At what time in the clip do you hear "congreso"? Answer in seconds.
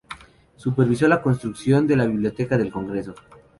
2.71-3.13